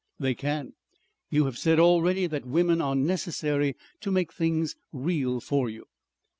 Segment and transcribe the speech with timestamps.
[0.19, 0.73] "They can.
[1.29, 5.85] You have said already that women are necessary to make things real for you."